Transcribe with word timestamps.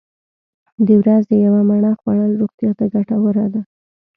د 0.87 0.89
ورځې 1.01 1.35
یوه 1.45 1.61
مڼه 1.69 1.91
خوړل 1.99 2.31
روغتیا 2.41 2.71
ته 2.77 2.85
ګټوره 2.93 3.45
ده. 3.53 3.61